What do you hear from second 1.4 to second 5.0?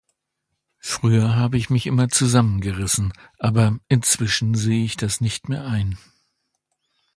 ich mich immer zusammengerissen, aber inzwischen sehe ich